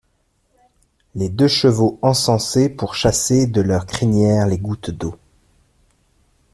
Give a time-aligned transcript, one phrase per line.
[1.13, 5.15] Les deux chevaux encensaient pour chasser de leurs crinières les gouttes d'eau.